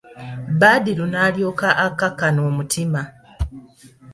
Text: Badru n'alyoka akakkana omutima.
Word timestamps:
Badru 0.59 1.05
n'alyoka 1.11 1.67
akakkana 1.85 2.39
omutima. 2.49 3.01